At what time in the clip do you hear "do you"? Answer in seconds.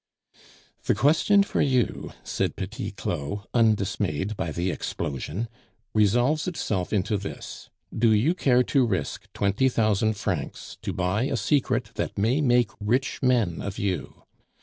7.95-8.33